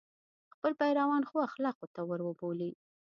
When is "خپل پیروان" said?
0.53-1.21